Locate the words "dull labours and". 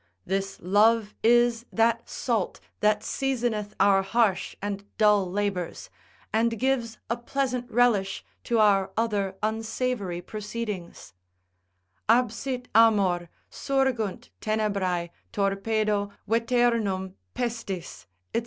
4.97-6.57